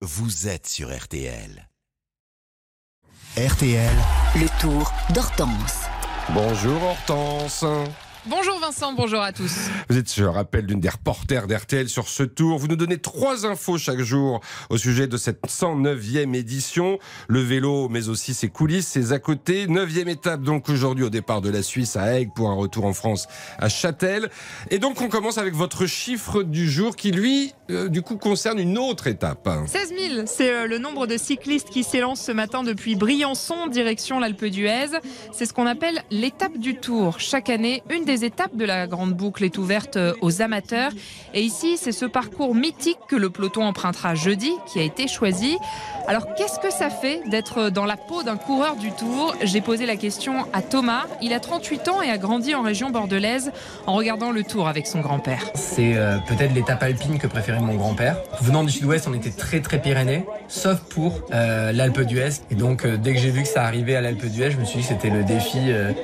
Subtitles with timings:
[0.00, 1.68] vous êtes sur RTL.
[3.36, 3.96] RTL,
[4.36, 5.86] Le tour d'Hortense.
[6.32, 7.64] Bonjour Hortense.
[8.26, 9.70] Bonjour Vincent, bonjour à tous.
[9.88, 12.58] Vous êtes, je rappelle, l'une des reporters d'RTL sur ce tour.
[12.58, 16.98] Vous nous donnez trois infos chaque jour au sujet de cette 109e édition.
[17.28, 19.68] Le vélo, mais aussi ses coulisses, ses à côté.
[19.68, 22.92] Neuvième étape donc aujourd'hui au départ de la Suisse à Aigle pour un retour en
[22.92, 24.30] France à Châtel.
[24.70, 28.58] Et donc on commence avec votre chiffre du jour qui lui, euh, du coup, concerne
[28.58, 29.48] une autre étape.
[29.66, 34.18] 16 000, c'est euh, le nombre de cyclistes qui s'élancent ce matin depuis Briançon, direction
[34.18, 34.98] l'Alpe d'Huez.
[35.32, 37.20] C'est ce qu'on appelle l'étape du Tour.
[37.20, 40.92] Chaque année, une des étapes de la grande boucle est ouverte euh, aux amateurs.
[41.34, 45.58] Et ici, c'est ce parcours mythique que le peloton empruntera jeudi qui a été choisi.
[46.08, 49.34] Alors, qu'est-ce que ça fait d'être dans la peau d'un coureur du Tour?
[49.42, 51.04] J'ai posé la question à Thomas.
[51.20, 53.52] Il a 38 ans et a grandi en région bordelaise
[53.86, 55.44] en regardant le Tour avec son grand-père.
[55.54, 58.16] C'est euh, peut-être l'étape alpine que préférait mon grand-père.
[58.40, 62.40] Venant du sud-ouest, on était très très Pyrénées, sauf pour euh, l'Alpe d'Huez.
[62.50, 64.64] Et donc, euh, dès que j'ai vu que ça arrivait à l'Alpe d'Huez, je me
[64.64, 65.58] suis dit que c'était le défi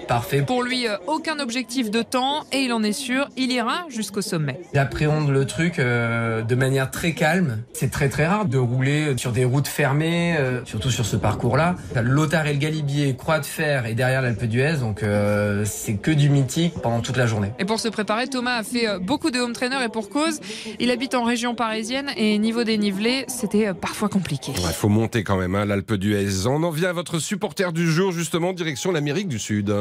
[0.06, 0.42] parfait.
[0.42, 4.60] Pour lui, aucun objectif de temps et il en est sûr, il ira jusqu'au sommet.
[4.74, 7.62] J'appréhende le truc euh, de manière très calme.
[7.72, 11.76] C'est très très rare de rouler sur des routes fermées, euh, surtout sur ce parcours-là.
[12.02, 16.10] Lothar et le Galibier, Croix de Fer et derrière l'Alpe d'Huez, donc euh, c'est que
[16.10, 17.52] du mythique pendant toute la journée.
[17.60, 20.40] Et pour se préparer, Thomas a fait beaucoup de home trainer et pour cause,
[20.80, 24.50] il habite en région parisienne et niveau dénivelé, c'était parfois compliqué.
[24.56, 26.46] Il faut monter quand même, hein, l'Alpe d'Huez.
[26.48, 29.72] On en vient à votre supporter du jour, justement, direction l'Amérique du Sud.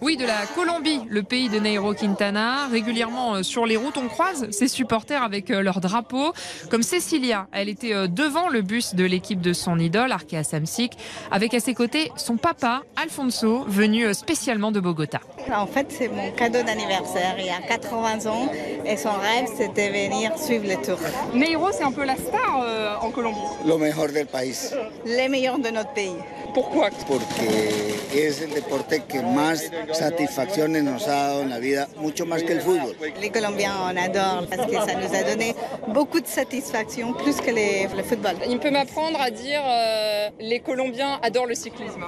[0.00, 2.68] Oui, de la Colombie, le pays de Nairo Quintana.
[2.68, 6.32] Régulièrement euh, sur les routes, on croise ses supporters avec euh, leur drapeau.
[6.70, 10.92] Comme Cecilia, elle était euh, devant le bus de l'équipe de son idole, Arkea Samsic,
[11.30, 15.20] avec à ses côtés son papa, Alfonso, venu spécialement de Bogota.
[15.52, 17.36] En fait, c'est mon cadeau d'anniversaire.
[17.38, 18.50] Il y a 80 ans
[18.84, 20.98] et son rêve, c'était venir suivre le tour.
[21.34, 23.38] Nairo, c'est un peu la star euh, en Colombie.
[23.66, 24.72] lo mejor del país,
[25.04, 26.14] Les meilleurs de notre pays.
[26.54, 29.62] Pourquoi porque es el deporte que más
[29.92, 32.96] satisfacciones nos ha dado en la vida, mucho más que el fútbol.
[33.20, 35.54] Les Colombiens, on adore parce que ça nous a donné
[35.88, 38.36] beaucoup de satisfaction, plus que les- le football.
[38.48, 42.04] Il peut m'apprendre à dire euh, les Colombiens adorent le cyclisme.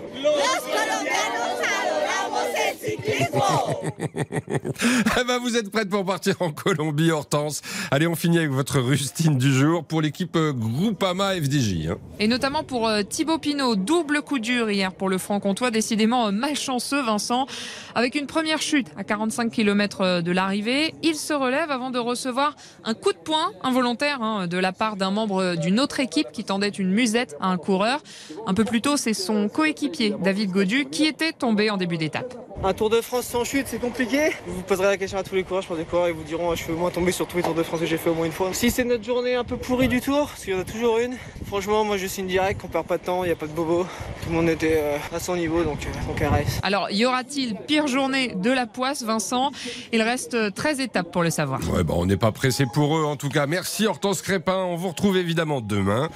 [5.17, 7.61] Ah bah, vous êtes prête pour partir en Colombie, Hortense.
[7.91, 11.89] Allez, on finit avec votre rustine du jour pour l'équipe euh, Groupama FDJ.
[11.91, 11.99] hein.
[12.19, 16.31] Et notamment pour euh, Thibaut Pinot, double coup dur hier pour le franc-comtois, décidément euh,
[16.31, 17.49] malchanceux Vincent.
[17.97, 22.55] Avec une première chute à 45 km de l'arrivée, il se relève avant de recevoir
[22.85, 26.45] un coup de poing involontaire hein, de la part d'un membre d'une autre équipe qui
[26.45, 28.05] tendait une musette à un coureur.
[28.47, 32.50] Un peu plus tôt, c'est son coéquipier David Godu qui était tombé en début d'étape.
[32.63, 34.31] Un Tour de France sans chute, c'est compliqué.
[34.47, 36.25] Vous vous poserez la question à tous les coureurs, je pense des coureurs, ils vous
[36.25, 38.11] diront, je suis au moins tombé sur tous les Tours de France que j'ai fait
[38.11, 38.51] au moins une fois.
[38.53, 40.99] Si c'est notre journée un peu pourrie du Tour, parce qu'il y en a toujours
[40.99, 41.17] une,
[41.47, 43.53] franchement, moi je signe direct, on perd pas de temps, il n'y a pas de
[43.53, 43.87] bobo.
[44.23, 46.61] Tout le monde était euh, à son niveau, donc, euh, donc RS.
[46.63, 49.53] Alors, y aura-t-il pire journée de la poisse, Vincent?
[49.93, 51.61] Il reste euh, 13 étapes pour le savoir.
[51.73, 53.47] Ouais, bah, on n'est pas pressé pour eux en tout cas.
[53.47, 54.57] Merci Hortense Crépin.
[54.57, 56.11] On vous retrouve évidemment demain.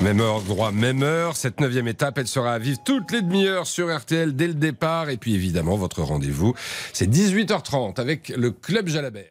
[0.00, 1.36] Même heure, droit, même heure.
[1.36, 5.10] Cette neuvième étape, elle sera à vivre toutes les demi-heures sur RTL dès le départ.
[5.10, 5.34] Et puis
[5.76, 6.54] votre rendez-vous,
[6.92, 9.30] c'est 18h30 avec le Club Jalabert.